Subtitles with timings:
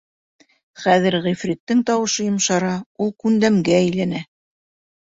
[0.85, 2.73] Хәҙер ғифриттең тауышы йомшара,
[3.07, 4.29] ул күндәмгә әйләнә.